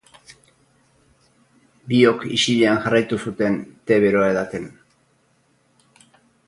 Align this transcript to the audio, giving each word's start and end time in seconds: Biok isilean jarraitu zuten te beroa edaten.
Biok 1.93 2.25
isilean 2.39 2.81
jarraitu 2.87 3.21
zuten 3.27 3.61
te 3.91 4.01
beroa 4.07 4.35
edaten. 4.35 4.69